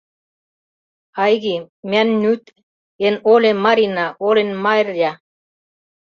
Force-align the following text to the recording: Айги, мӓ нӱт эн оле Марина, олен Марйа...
Айги, 1.25 1.55
мӓ 1.89 2.01
нӱт 2.21 2.43
эн 3.05 3.15
оле 3.33 3.51
Марина, 3.63 4.07
олен 4.27 4.51
Марйа... 4.63 5.11